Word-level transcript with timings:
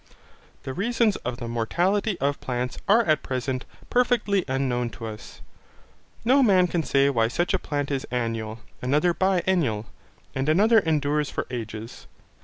The 0.63 0.73
reasons 0.73 1.15
of 1.17 1.37
the 1.37 1.47
mortality 1.47 2.17
of 2.19 2.41
plants 2.41 2.79
are 2.89 3.03
at 3.03 3.21
present 3.21 3.65
perfectly 3.91 4.43
unknown 4.47 4.89
to 4.97 5.05
us. 5.05 5.41
No 6.25 6.41
man 6.41 6.65
can 6.65 6.81
say 6.81 7.11
why 7.11 7.27
such 7.27 7.53
a 7.53 7.59
plant 7.59 7.91
is 7.91 8.05
annual, 8.09 8.61
another 8.81 9.13
biennial, 9.13 9.85
and 10.33 10.49
another 10.49 10.79
endures 10.79 11.29
for 11.29 11.45
ages. 11.51 12.07